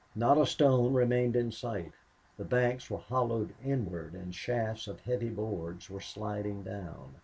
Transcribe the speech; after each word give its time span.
Not 0.15 0.39
a 0.39 0.47
stone 0.47 0.95
remained 0.95 1.35
in 1.35 1.51
sight. 1.51 1.91
The 2.35 2.43
banks 2.43 2.89
were 2.89 2.97
hollowed 2.97 3.53
inward 3.63 4.13
and 4.15 4.33
shafts 4.33 4.87
of 4.87 5.01
heavy 5.01 5.29
boards 5.29 5.91
were 5.91 6.01
sliding 6.01 6.63
down. 6.63 7.13